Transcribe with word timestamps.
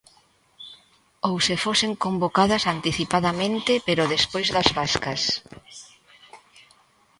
Ou 1.29 1.35
se 1.45 1.55
fosen 1.63 1.91
convocadas 2.05 2.63
anticipadamente 2.75 3.71
pero 3.87 4.11
despois 4.15 4.47
das 4.55 4.67
vascas. 4.77 5.21